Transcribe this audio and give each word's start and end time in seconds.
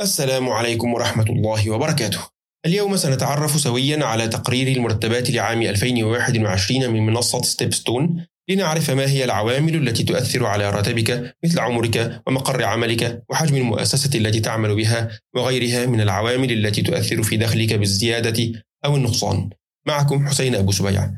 السلام 0.00 0.48
عليكم 0.48 0.94
ورحمة 0.94 1.24
الله 1.24 1.70
وبركاته. 1.70 2.18
اليوم 2.66 2.96
سنتعرف 2.96 3.60
سويا 3.60 4.04
على 4.04 4.28
تقرير 4.28 4.76
المرتبات 4.76 5.30
لعام 5.30 5.62
2021 5.62 6.90
من 6.90 7.06
منصة 7.06 7.42
ستيبستون 7.42 8.26
لنعرف 8.50 8.90
ما 8.90 9.10
هي 9.10 9.24
العوامل 9.24 9.88
التي 9.88 10.02
تؤثر 10.02 10.46
على 10.46 10.70
راتبك 10.70 11.36
مثل 11.44 11.60
عمرك 11.60 12.22
ومقر 12.26 12.64
عملك 12.64 13.22
وحجم 13.30 13.56
المؤسسة 13.56 14.18
التي 14.18 14.40
تعمل 14.40 14.76
بها 14.76 15.20
وغيرها 15.34 15.86
من 15.86 16.00
العوامل 16.00 16.52
التي 16.52 16.82
تؤثر 16.82 17.22
في 17.22 17.36
دخلك 17.36 17.72
بالزيادة 17.72 18.62
أو 18.84 18.96
النقصان. 18.96 19.50
معكم 19.86 20.26
حسين 20.26 20.54
أبو 20.54 20.72
سبيع. 20.72 21.10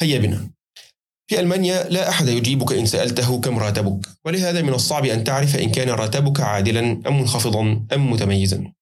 هيا 0.00 0.18
بنا. 0.18 0.50
في 1.30 1.40
ألمانيا 1.40 1.88
لا 1.88 2.08
أحد 2.08 2.28
يجيبك 2.28 2.72
إن 2.72 2.86
سألته 2.86 3.40
كم 3.40 3.58
راتبك 3.58 4.06
ولهذا 4.24 4.62
من 4.62 4.74
الصعب 4.74 5.04
أن 5.04 5.24
تعرف 5.24 5.56
إن 5.56 5.70
كان 5.70 5.88
راتبك 5.88 6.40
عادلا 6.40 6.80
أم 6.80 7.20
منخفضا 7.20 7.86
أم 7.92 8.10
متميزا. 8.10 8.72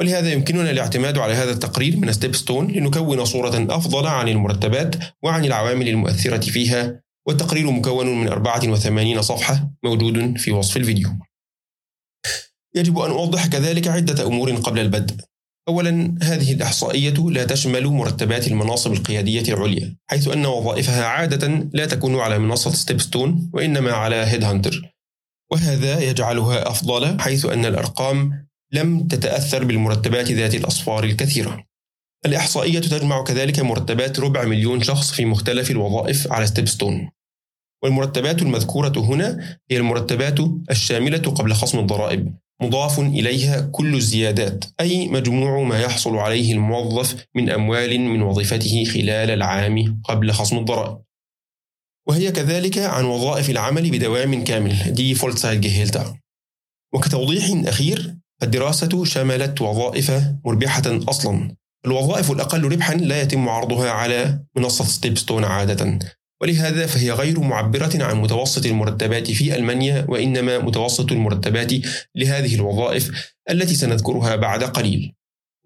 ولهذا 0.00 0.32
يمكننا 0.32 0.70
الاعتماد 0.70 1.18
على 1.18 1.34
هذا 1.34 1.50
التقرير 1.50 1.96
من 1.96 2.12
Stepstone 2.12 2.70
لنكون 2.72 3.24
صورة 3.24 3.66
أفضل 3.70 4.06
عن 4.06 4.28
المرتبات 4.28 4.96
وعن 5.22 5.44
العوامل 5.44 5.88
المؤثرة 5.88 6.40
فيها 6.40 7.00
والتقرير 7.26 7.70
مكون 7.70 8.20
من 8.20 8.28
84 8.28 9.22
صفحة 9.22 9.70
موجود 9.84 10.38
في 10.38 10.52
وصف 10.52 10.76
الفيديو. 10.76 11.08
يجب 12.74 12.98
أن 12.98 13.10
أوضح 13.10 13.46
كذلك 13.46 13.88
عدة 13.88 14.26
أمور 14.26 14.52
قبل 14.52 14.78
البدء. 14.78 15.14
أولا 15.68 16.14
هذه 16.22 16.52
الإحصائية 16.52 17.30
لا 17.30 17.44
تشمل 17.44 17.86
مرتبات 17.86 18.48
المناصب 18.48 18.92
القيادية 18.92 19.54
العليا 19.54 19.96
حيث 20.10 20.28
أن 20.28 20.46
وظائفها 20.46 21.04
عادة 21.04 21.68
لا 21.72 21.86
تكون 21.86 22.20
على 22.20 22.38
منصة 22.38 22.70
Stepstone 22.70 23.50
وإنما 23.52 23.92
على 23.92 24.16
Headhunter 24.16 24.94
وهذا 25.52 26.00
يجعلها 26.00 26.70
أفضل 26.70 27.20
حيث 27.20 27.46
أن 27.46 27.66
الأرقام 27.66 28.46
لم 28.72 29.06
تتأثر 29.08 29.64
بالمرتبات 29.64 30.30
ذات 30.30 30.54
الأصفار 30.54 31.04
الكثيرة. 31.04 31.64
الإحصائية 32.26 32.80
تجمع 32.80 33.24
كذلك 33.24 33.60
مرتبات 33.60 34.20
ربع 34.20 34.44
مليون 34.44 34.82
شخص 34.82 35.12
في 35.12 35.24
مختلف 35.24 35.70
الوظائف 35.70 36.32
على 36.32 36.46
ستيبستون. 36.46 37.10
والمرتبات 37.82 38.42
المذكورة 38.42 38.92
هنا 38.96 39.58
هي 39.70 39.76
المرتبات 39.76 40.38
الشاملة 40.70 41.18
قبل 41.18 41.52
خصم 41.52 41.78
الضرائب. 41.78 42.34
مضاف 42.62 43.00
إليها 43.00 43.60
كل 43.60 43.94
الزيادات 43.94 44.64
أي 44.80 45.08
مجموع 45.08 45.62
ما 45.62 45.80
يحصل 45.80 46.16
عليه 46.16 46.52
الموظف 46.52 47.26
من 47.34 47.50
أموال 47.50 48.00
من 48.00 48.22
وظيفته 48.22 48.84
خلال 48.84 49.30
العام 49.30 50.00
قبل 50.04 50.32
خصم 50.32 50.58
الضرائب. 50.58 50.98
وهي 52.08 52.32
كذلك 52.32 52.78
عن 52.78 53.04
وظائف 53.04 53.50
العمل 53.50 53.90
بدوام 53.90 54.44
كامل 54.44 54.92
die 54.92 55.14
Vollzeit 55.14 55.90
وكتوضيح 56.94 57.68
أخير 57.68 58.16
الدراسة 58.42 59.04
شملت 59.04 59.60
وظائف 59.60 60.12
مربحة 60.44 60.82
أصلا. 60.86 61.56
الوظائف 61.86 62.30
الأقل 62.30 62.64
ربحا 62.64 62.94
لا 62.94 63.22
يتم 63.22 63.48
عرضها 63.48 63.90
على 63.90 64.44
منصة 64.56 64.84
Stepstone 64.84 65.44
عادة. 65.44 65.98
ولهذا 66.42 66.86
فهي 66.86 67.10
غير 67.10 67.40
معبرة 67.40 68.04
عن 68.04 68.16
متوسط 68.16 68.66
المرتبات 68.66 69.30
في 69.30 69.56
ألمانيا 69.56 70.06
وإنما 70.08 70.58
متوسط 70.58 71.12
المرتبات 71.12 71.72
لهذه 72.14 72.54
الوظائف 72.54 73.32
التي 73.50 73.74
سنذكرها 73.74 74.36
بعد 74.36 74.64
قليل. 74.64 75.14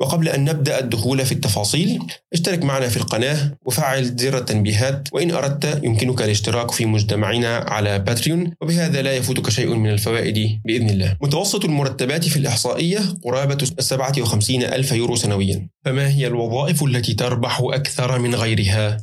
وقبل 0.00 0.28
أن 0.28 0.44
نبدأ 0.44 0.78
الدخول 0.78 1.26
في 1.26 1.32
التفاصيل 1.32 1.98
اشترك 2.32 2.64
معنا 2.64 2.88
في 2.88 2.96
القناة 2.96 3.56
وفعل 3.66 4.16
زر 4.16 4.38
التنبيهات 4.38 5.08
وإن 5.12 5.30
أردت 5.30 5.80
يمكنك 5.84 6.22
الاشتراك 6.22 6.70
في 6.70 6.86
مجتمعنا 6.86 7.56
على 7.56 7.98
باتريون 7.98 8.52
وبهذا 8.60 9.02
لا 9.02 9.16
يفوتك 9.16 9.50
شيء 9.50 9.74
من 9.74 9.90
الفوائد 9.90 10.60
بإذن 10.64 10.90
الله 10.90 11.16
متوسط 11.22 11.64
المرتبات 11.64 12.24
في 12.28 12.36
الإحصائية 12.36 13.00
قرابة 13.24 13.58
57 13.78 14.62
ألف 14.62 14.92
يورو 14.92 15.16
سنويا 15.16 15.68
فما 15.84 16.08
هي 16.08 16.26
الوظائف 16.26 16.82
التي 16.82 17.14
تربح 17.14 17.60
أكثر 17.60 18.18
من 18.18 18.34
غيرها؟ 18.34 18.96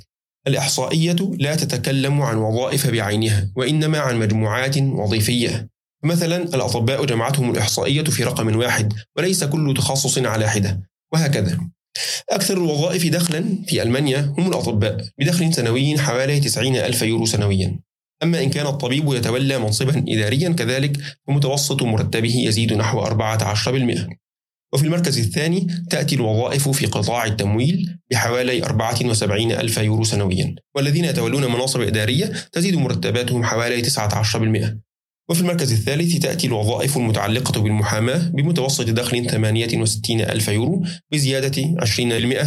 الإحصائية 0.48 1.16
لا 1.40 1.56
تتكلم 1.56 2.22
عن 2.22 2.38
وظائف 2.38 2.88
بعينها 2.88 3.52
وإنما 3.56 4.00
عن 4.00 4.20
مجموعات 4.20 4.78
وظيفية. 4.78 5.70
مثلا 6.04 6.38
الأطباء 6.38 7.06
جمعتهم 7.06 7.52
الإحصائية 7.52 8.04
في 8.04 8.24
رقم 8.24 8.56
واحد 8.56 8.94
وليس 9.18 9.44
كل 9.44 9.74
تخصص 9.78 10.18
على 10.18 10.50
حدة. 10.50 10.82
وهكذا. 11.14 11.60
أكثر 12.30 12.58
الوظائف 12.58 13.08
دخلا 13.08 13.46
في 13.68 13.84
ألمانيا 13.84 14.34
هم 14.38 14.48
الأطباء 14.48 15.06
بدخل 15.20 15.54
سنوي 15.54 15.98
حوالي 15.98 16.40
90 16.40 16.76
ألف 16.76 17.02
يورو 17.02 17.26
سنويا. 17.26 17.80
أما 18.24 18.44
إن 18.44 18.50
كان 18.50 18.68
الطبيب 18.68 19.14
يتولى 19.14 19.60
منصبا 19.60 20.06
إداريا 20.08 20.50
كذلك 20.50 20.98
فمتوسط 21.28 21.84
مرتبه 21.84 22.36
يزيد 22.36 22.74
نحو 22.74 23.06
14% 23.06 24.25
وفي 24.76 24.86
المركز 24.86 25.20
الثاني 25.20 25.68
تأتي 25.90 26.16
الوظائف 26.16 26.70
في 26.70 26.86
قطاع 26.86 27.26
التمويل 27.26 27.98
بحوالي 28.12 28.64
74 28.64 29.52
ألف 29.52 29.78
يورو 29.78 30.04
سنويا 30.04 30.56
والذين 30.76 31.06
يتولون 31.06 31.44
مناصب 31.46 31.82
إدارية 31.82 32.32
تزيد 32.52 32.76
مرتباتهم 32.76 33.44
حوالي 33.44 33.84
19% 33.84 34.85
وفي 35.30 35.42
المركز 35.42 35.72
الثالث 35.72 36.18
تأتي 36.18 36.48
الوظائف 36.48 36.98
المتعلقة 36.98 37.62
بالمحاماة 37.62 38.30
بمتوسط 38.30 38.90
دخل 38.90 39.30
68 39.30 40.22
ألف 40.22 40.48
يورو 40.48 40.84
بزيادة 41.12 41.76
20% 41.86 42.00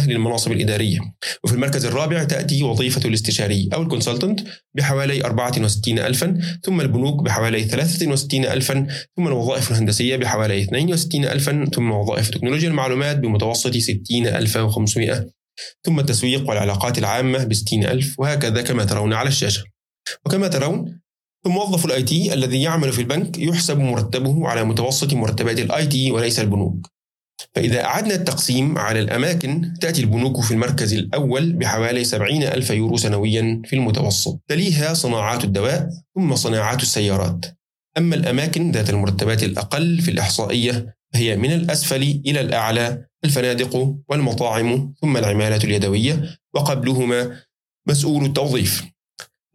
للمناصب 0.07 0.51
الإدارية. 0.51 0.99
وفي 1.43 1.53
المركز 1.53 1.85
الرابع 1.85 2.23
تأتي 2.23 2.63
وظيفة 2.63 3.01
الاستشاري 3.07 3.69
أو 3.73 3.81
ال 3.81 3.86
consultant 3.86 4.39
بحوالي 4.73 5.25
64 5.25 5.99
ألفا 5.99 6.39
ثم 6.63 6.81
البنوك 6.81 7.23
بحوالي 7.23 7.63
63 7.63 8.45
ألفا 8.45 8.87
ثم 9.17 9.27
الوظائف 9.27 9.71
الهندسية 9.71 10.15
بحوالي 10.15 10.63
62 10.63 11.25
ألفا 11.25 11.65
ثم 11.73 11.91
وظائف 11.91 12.29
تكنولوجيا 12.29 12.69
المعلومات 12.69 13.17
بمتوسط 13.17 13.77
60 13.77 14.27
ألفا 14.27 14.71
و500 14.71 15.23
ثم 15.83 15.99
التسويق 15.99 16.49
والعلاقات 16.49 16.97
العامة 16.97 17.43
ب 17.43 17.53
60 17.53 17.83
ألف 17.83 18.19
وهكذا 18.19 18.61
كما 18.61 18.85
ترون 18.85 19.13
على 19.13 19.29
الشاشة. 19.29 19.63
وكما 20.25 20.47
ترون 20.47 20.99
فموظف 21.45 21.85
ال 21.85 22.03
IT 22.03 22.33
الذي 22.33 22.61
يعمل 22.61 22.91
في 22.91 23.01
البنك 23.01 23.37
يحسب 23.37 23.79
مرتبه 23.79 24.47
على 24.47 24.63
متوسط 24.63 25.13
مرتبات 25.13 25.59
ال 25.59 25.87
IT 25.87 26.11
وليس 26.11 26.39
البنوك. 26.39 26.87
فإذا 27.55 27.83
أعدنا 27.83 28.15
التقسيم 28.15 28.77
على 28.77 28.99
الأماكن 28.99 29.73
تأتي 29.81 30.01
البنوك 30.01 30.41
في 30.41 30.51
المركز 30.51 30.93
الأول 30.93 31.53
بحوالي 31.53 32.03
70 32.03 32.43
ألف 32.43 32.69
يورو 32.69 32.97
سنويا 32.97 33.61
في 33.65 33.75
المتوسط. 33.75 34.39
تليها 34.47 34.93
صناعات 34.93 35.43
الدواء 35.43 35.89
ثم 36.15 36.35
صناعات 36.35 36.81
السيارات. 36.81 37.45
أما 37.97 38.15
الأماكن 38.15 38.71
ذات 38.71 38.89
المرتبات 38.89 39.43
الأقل 39.43 40.01
في 40.01 40.11
الإحصائية 40.11 40.95
فهي 41.13 41.37
من 41.37 41.51
الأسفل 41.51 42.21
إلى 42.25 42.41
الأعلى 42.41 43.05
الفنادق 43.25 43.95
والمطاعم 44.09 44.93
ثم 45.01 45.17
العمالة 45.17 45.63
اليدوية 45.63 46.37
وقبلهما 46.53 47.39
مسؤول 47.87 48.25
التوظيف. 48.25 48.83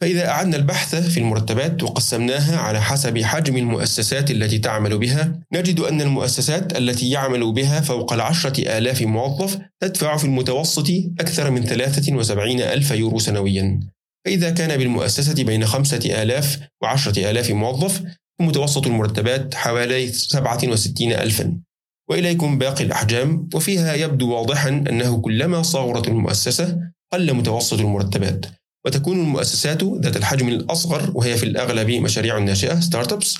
فإذا 0.01 0.29
أعدنا 0.29 0.57
البحث 0.57 0.95
في 0.95 1.19
المرتبات 1.19 1.83
وقسمناها 1.83 2.57
على 2.57 2.81
حسب 2.81 3.23
حجم 3.23 3.57
المؤسسات 3.57 4.31
التي 4.31 4.57
تعمل 4.57 4.97
بها 4.97 5.39
نجد 5.53 5.79
أن 5.79 6.01
المؤسسات 6.01 6.77
التي 6.77 7.09
يعمل 7.09 7.53
بها 7.53 7.81
فوق 7.81 8.13
العشرة 8.13 8.77
آلاف 8.77 9.01
موظف 9.01 9.59
تدفع 9.79 10.17
في 10.17 10.25
المتوسط 10.25 10.87
أكثر 11.19 11.51
من 11.51 11.65
73 11.65 12.61
ألف 12.61 12.91
يورو 12.91 13.19
سنويا. 13.19 13.79
فإذا 14.25 14.49
كان 14.49 14.77
بالمؤسسة 14.77 15.43
بين 15.43 15.65
خمسة 15.65 16.23
آلاف 16.23 16.59
وعشرة 16.81 17.31
آلاف 17.31 17.51
موظف 17.51 18.01
فمتوسط 18.39 18.87
المرتبات 18.87 19.55
حوالي 19.55 20.11
67 20.11 21.11
ألفا. 21.11 21.57
وإليكم 22.09 22.57
باقي 22.57 22.83
الأحجام 22.83 23.49
وفيها 23.53 23.93
يبدو 23.93 24.33
واضحا 24.33 24.69
أنه 24.69 25.21
كلما 25.21 25.61
صغرت 25.61 26.07
المؤسسة 26.07 26.79
قل 27.13 27.33
متوسط 27.33 27.79
المرتبات. 27.79 28.45
وتكون 28.85 29.19
المؤسسات 29.19 29.83
ذات 29.83 30.17
الحجم 30.17 30.49
الأصغر 30.49 31.11
وهي 31.13 31.37
في 31.37 31.43
الأغلب 31.43 31.89
مشاريع 31.89 32.39
ناشئة 32.39 32.79
startups 32.79 33.37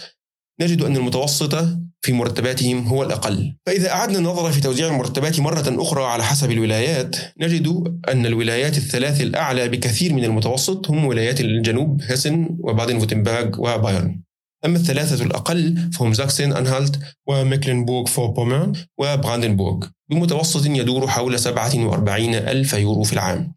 نجد 0.61 0.81
أن 0.81 0.95
المتوسط 0.95 1.55
في 2.01 2.13
مرتباتهم 2.13 2.87
هو 2.87 3.03
الأقل. 3.03 3.55
فإذا 3.65 3.91
أعدنا 3.91 4.19
النظر 4.19 4.51
في 4.51 4.61
توزيع 4.61 4.87
المرتبات 4.87 5.39
مرة 5.39 5.81
أخرى 5.81 6.03
على 6.03 6.23
حسب 6.23 6.51
الولايات 6.51 7.15
نجد 7.39 7.97
أن 8.07 8.25
الولايات 8.25 8.77
الثلاث 8.77 9.21
الأعلى 9.21 9.69
بكثير 9.69 10.13
من 10.13 10.23
المتوسط 10.23 10.89
هم 10.89 11.05
ولايات 11.05 11.41
الجنوب 11.41 12.01
هيسن 12.01 12.57
وبادن 12.59 12.99
فورتمبيرغ 12.99 13.49
وبايرن. 13.57 14.21
أما 14.65 14.77
الثلاثة 14.77 15.23
الأقل 15.23 15.89
فهم 15.93 16.13
زاكسن 16.13 16.53
أنهالت 16.53 16.99
وميكلنبورغ 17.27 18.05
فور 18.05 18.73
وبراندنبورغ. 18.97 19.87
بمتوسط 20.09 20.65
يدور 20.65 21.07
حول 21.07 21.39
47 21.39 22.35
ألف 22.35 22.73
يورو 22.73 23.03
في 23.03 23.13
العام. 23.13 23.55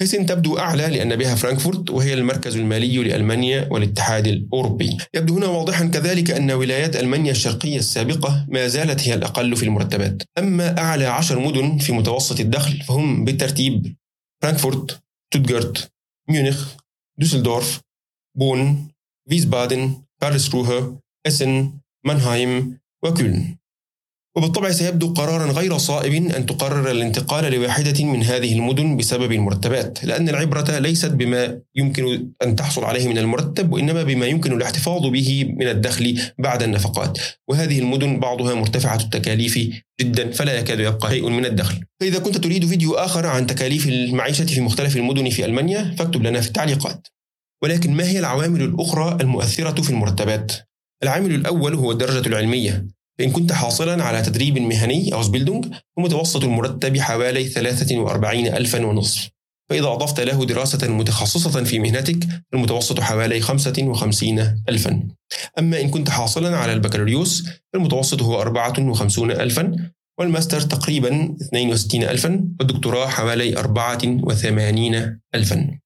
هيسن 0.00 0.26
تبدو 0.26 0.58
أعلى 0.58 0.86
لأن 0.86 1.16
بها 1.16 1.34
فرانكفورت 1.34 1.90
وهي 1.90 2.14
المركز 2.14 2.56
المالي 2.56 2.96
لألمانيا 2.96 3.68
والاتحاد 3.70 4.26
الأوروبي. 4.26 4.98
يبدو 5.14 5.36
هنا 5.36 5.46
واضحا 5.46 5.86
كذلك 5.86 6.30
أن 6.30 6.50
ولايات 6.50 6.96
ألمانيا 6.96 7.30
الشرقية 7.30 7.78
السابقة 7.78 8.46
ما 8.48 8.66
زالت 8.66 9.08
هي 9.08 9.14
الأقل 9.14 9.56
في 9.56 9.62
المرتبات. 9.62 10.22
أما 10.38 10.78
أعلى 10.78 11.06
عشر 11.06 11.38
مدن 11.38 11.78
في 11.78 11.92
متوسط 11.92 12.40
الدخل 12.40 12.82
فهم 12.82 13.24
بالترتيب 13.24 13.96
فرانكفورت 14.42 15.00
شتوتغارت 15.30 15.90
ميونخ 16.28 16.74
دوسلدورف 17.18 17.80
بون 18.36 18.88
فيسبادن 19.28 20.02
كارلسروه 20.20 21.00
إسن 21.26 21.72
مانهايم 22.06 22.78
وكولن. 23.04 23.59
وبالطبع 24.40 24.70
سيبدو 24.70 25.12
قرارا 25.12 25.52
غير 25.52 25.78
صائب 25.78 26.14
أن 26.14 26.46
تقرر 26.46 26.90
الانتقال 26.90 27.52
لواحدة 27.52 28.04
من 28.04 28.22
هذه 28.22 28.52
المدن 28.52 28.96
بسبب 28.96 29.32
المرتبات 29.32 30.04
لأن 30.04 30.28
العبرة 30.28 30.78
ليست 30.78 31.10
بما 31.10 31.60
يمكن 31.76 32.28
أن 32.42 32.56
تحصل 32.56 32.84
عليه 32.84 33.08
من 33.08 33.18
المرتب 33.18 33.72
وإنما 33.72 34.02
بما 34.02 34.26
يمكن 34.26 34.52
الاحتفاظ 34.52 35.06
به 35.06 35.54
من 35.56 35.68
الدخل 35.68 36.20
بعد 36.38 36.62
النفقات. 36.62 37.18
وهذه 37.48 37.78
المدن 37.78 38.20
بعضها 38.20 38.54
مرتفعة 38.54 38.96
التكاليف 38.96 39.58
جدا 40.00 40.30
فلا 40.30 40.58
يكاد 40.58 40.80
يبقى 40.80 41.10
شيء 41.10 41.28
من 41.28 41.44
الدخل. 41.44 41.84
فإذا 42.00 42.18
كنت 42.18 42.36
تريد 42.38 42.66
فيديو 42.66 42.94
آخر 42.94 43.26
عن 43.26 43.46
تكاليف 43.46 43.88
المعيشة 43.88 44.46
في 44.46 44.60
مختلف 44.60 44.96
المدن 44.96 45.30
في 45.30 45.44
ألمانيا 45.44 45.94
فاكتب 45.98 46.22
لنا 46.22 46.40
في 46.40 46.46
التعليقات. 46.46 47.08
ولكن 47.62 47.92
ما 47.92 48.08
هي 48.08 48.18
العوامل 48.18 48.62
الأخرى 48.62 49.18
المؤثرة 49.20 49.82
في 49.82 49.90
المرتبات؟ 49.90 50.52
العامل 51.02 51.34
الأول 51.34 51.74
هو 51.74 51.92
الدرجة 51.92 52.28
العلمية. 52.28 52.99
فإن 53.20 53.30
كنت 53.30 53.52
حاصلا 53.52 54.04
على 54.04 54.22
تدريب 54.22 54.58
مهني 54.58 55.14
Ausbildung 55.14 55.66
فمتوسط 55.96 56.44
المرتب 56.44 56.98
حوالي 56.98 57.48
43 57.48 58.46
ألفا 58.46 58.86
ونصف. 58.86 59.30
فإذا 59.70 59.86
أضفت 59.86 60.20
له 60.20 60.44
دراسة 60.44 60.88
متخصصة 60.88 61.64
في 61.64 61.78
مهنتك 61.78 62.28
فالمتوسط 62.52 63.00
حوالي 63.00 63.40
55 63.40 64.62
ألفا. 64.68 65.02
أما 65.58 65.80
إن 65.80 65.90
كنت 65.90 66.10
حاصلا 66.10 66.56
على 66.56 66.72
البكالوريوس 66.72 67.44
فالمتوسط 67.72 68.22
هو 68.22 68.40
54 68.40 69.30
ألفا 69.30 69.90
والماستر 70.18 70.60
تقريبا 70.60 71.36
62 71.42 72.02
ألفا 72.02 72.48
والدكتوراه 72.60 73.06
حوالي 73.06 73.58
84 73.58 75.18
ألفا. 75.34 75.78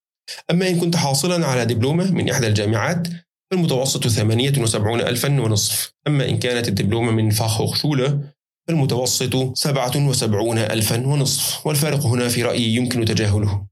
أما 0.51 0.69
إن 0.69 0.79
كنت 0.79 0.95
حاصلا 0.95 1.45
على 1.45 1.65
دبلومة 1.65 2.11
من 2.11 2.29
إحدى 2.29 2.47
الجامعات 2.47 3.07
فالمتوسط 3.51 4.07
78 4.07 5.01
ألفا 5.01 5.41
ونصف. 5.41 5.93
أما 6.07 6.29
إن 6.29 6.37
كانت 6.37 6.67
الدبلومة 6.67 7.11
من 7.11 7.29
Fachhochschule 7.29 8.19
فالمتوسط 8.67 9.57
77 9.57 10.57
ألفا 10.57 11.07
ونصف 11.07 11.67
والفارق 11.67 12.05
هنا 12.05 12.27
في 12.27 12.43
رأيي 12.43 12.75
يمكن 12.75 13.05
تجاهله. 13.05 13.65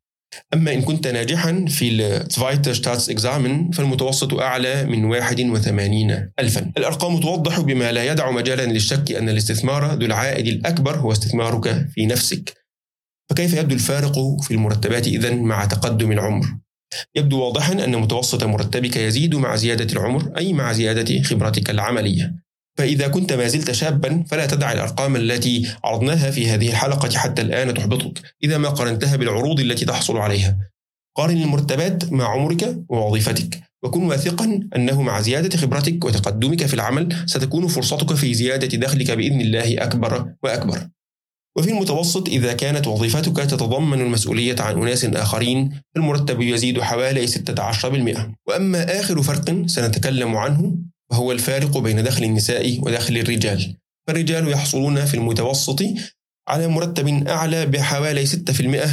أما 0.53 0.73
إن 0.73 0.81
كنت 0.81 1.07
ناجحا 1.07 1.65
في 1.67 1.91
ال 1.91 2.71
zweite 2.71 3.09
Staatsexamen 3.09 3.71
فالمتوسط 3.71 4.33
أعلى 4.33 4.85
من 4.85 5.05
81 5.05 6.29
ألفا. 6.39 6.71
الأرقام 6.77 7.19
توضح 7.19 7.59
بما 7.59 7.91
لا 7.91 8.03
يدع 8.11 8.31
مجالا 8.31 8.65
للشك 8.65 9.11
أن 9.11 9.29
الاستثمار 9.29 9.93
ذو 9.93 10.05
العائد 10.05 10.47
الأكبر 10.47 10.97
هو 10.97 11.11
استثمارك 11.11 11.87
في 11.95 12.05
نفسك. 12.05 12.53
فكيف 13.29 13.53
يبدو 13.53 13.75
الفارق 13.75 14.41
في 14.41 14.51
المرتبات 14.51 15.07
إذا 15.07 15.35
مع 15.35 15.65
تقدم 15.65 16.11
العمر؟ 16.11 16.45
يبدو 17.15 17.39
واضحا 17.39 17.73
أن 17.73 17.95
متوسط 17.95 18.43
مرتبك 18.43 18.97
يزيد 18.97 19.35
مع 19.35 19.55
زيادة 19.55 19.93
العمر 19.93 20.31
أي 20.37 20.53
مع 20.53 20.73
زيادة 20.73 21.21
خبرتك 21.23 21.69
العملية. 21.69 22.35
فإذا 22.77 23.07
كنت 23.07 23.33
ما 23.33 23.47
زلت 23.47 23.71
شابا 23.71 24.23
فلا 24.27 24.45
تدع 24.45 24.71
الأرقام 24.71 25.15
التي 25.15 25.67
عرضناها 25.83 26.31
في 26.31 26.49
هذه 26.49 26.69
الحلقة 26.69 27.17
حتى 27.17 27.41
الآن 27.41 27.73
تحبطك 27.73 28.21
إذا 28.43 28.57
ما 28.57 28.69
قارنتها 28.69 29.15
بالعروض 29.15 29.59
التي 29.59 29.85
تحصل 29.85 30.17
عليها. 30.17 30.57
قارن 31.15 31.41
المرتبات 31.41 32.11
مع 32.11 32.27
عمرك 32.27 32.77
ووظيفتك 32.89 33.59
وكن 33.83 34.03
واثقا 34.03 34.59
أنه 34.75 35.01
مع 35.01 35.21
زيادة 35.21 35.57
خبرتك 35.57 36.05
وتقدمك 36.05 36.65
في 36.65 36.73
العمل 36.73 37.23
ستكون 37.25 37.67
فرصتك 37.67 38.13
في 38.13 38.33
زيادة 38.33 38.77
دخلك 38.77 39.11
بإذن 39.11 39.41
الله 39.41 39.83
أكبر 39.83 40.33
وأكبر. 40.43 40.87
وفي 41.57 41.69
المتوسط 41.69 42.27
إذا 42.29 42.53
كانت 42.53 42.87
وظيفتك 42.87 43.37
تتضمن 43.37 44.01
المسؤولية 44.01 44.55
عن 44.59 44.81
أناس 44.81 45.05
آخرين 45.05 45.81
فالمرتب 45.95 46.41
يزيد 46.41 46.81
حوالي 46.81 47.27
16% 47.27 47.33
وأما 48.47 48.99
آخر 48.99 49.21
فرق 49.21 49.65
سنتكلم 49.65 50.35
عنه 50.35 50.75
وهو 51.11 51.31
الفارق 51.31 51.77
بين 51.77 52.03
دخل 52.03 52.23
النساء 52.23 52.79
ودخل 52.81 53.17
الرجال. 53.17 53.75
فالرجال 54.07 54.47
يحصلون 54.47 55.05
في 55.05 55.13
المتوسط 55.13 55.83
على 56.47 56.67
مرتب 56.67 57.27
أعلى 57.27 57.65
بحوالي 57.65 58.25
6% 58.25 58.31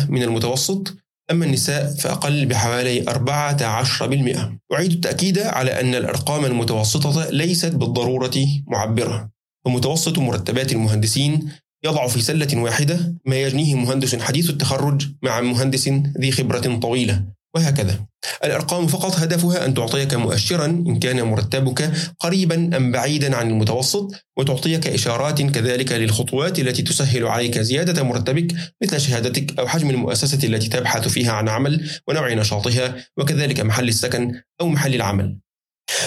من 0.08 0.22
المتوسط 0.22 0.96
أما 1.30 1.44
النساء 1.44 1.94
فأقل 1.94 2.46
بحوالي 2.46 3.04
14% 3.04 4.72
أعيد 4.72 4.92
التأكيد 4.92 5.38
على 5.38 5.80
أن 5.80 5.94
الأرقام 5.94 6.44
المتوسطة 6.44 7.30
ليست 7.30 7.74
بالضرورة 7.74 8.46
معبرة. 8.66 9.30
فمتوسط 9.64 10.18
مرتبات 10.18 10.72
المهندسين 10.72 11.50
يضع 11.84 12.06
في 12.06 12.22
سلة 12.22 12.60
واحدة 12.60 13.14
ما 13.26 13.36
يجنيه 13.36 13.74
مهندس 13.74 14.16
حديث 14.16 14.50
التخرج 14.50 15.06
مع 15.22 15.40
مهندس 15.40 15.88
ذي 16.20 16.32
خبرة 16.32 16.78
طويلة 16.78 17.24
وهكذا. 17.54 18.06
الأرقام 18.44 18.86
فقط 18.86 19.16
هدفها 19.16 19.66
أن 19.66 19.74
تعطيك 19.74 20.14
مؤشرا 20.14 20.66
إن 20.66 20.98
كان 20.98 21.22
مرتبك 21.22 21.92
قريبا 22.20 22.76
أم 22.76 22.92
بعيدا 22.92 23.36
عن 23.36 23.50
المتوسط 23.50 24.10
وتعطيك 24.36 24.86
إشارات 24.86 25.42
كذلك 25.42 25.92
للخطوات 25.92 26.58
التي 26.58 26.82
تسهل 26.82 27.26
عليك 27.26 27.58
زيادة 27.58 28.02
مرتبك 28.02 28.52
مثل 28.82 29.00
شهادتك 29.00 29.58
أو 29.58 29.68
حجم 29.68 29.90
المؤسسة 29.90 30.48
التي 30.48 30.68
تبحث 30.68 31.08
فيها 31.08 31.32
عن 31.32 31.48
عمل 31.48 31.90
ونوع 32.08 32.34
نشاطها 32.34 32.94
وكذلك 33.16 33.60
محل 33.60 33.88
السكن 33.88 34.40
أو 34.60 34.68
محل 34.68 34.94
العمل. 34.94 35.38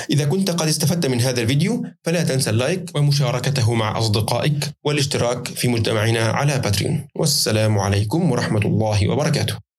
إذا 0.09 0.25
كنت 0.25 0.51
قد 0.51 0.67
استفدت 0.67 1.05
من 1.05 1.21
هذا 1.21 1.41
الفيديو 1.41 1.83
فلا 2.03 2.23
تنسى 2.23 2.49
اللايك 2.49 2.89
ومشاركته 2.95 3.73
مع 3.73 3.97
أصدقائك 3.99 4.71
والاشتراك 4.83 5.47
في 5.47 5.67
مجتمعنا 5.67 6.19
على 6.19 6.59
باتريون. 6.59 7.07
والسلام 7.15 7.79
عليكم 7.79 8.31
ورحمة 8.31 8.61
الله 8.61 9.09
وبركاته. 9.09 9.72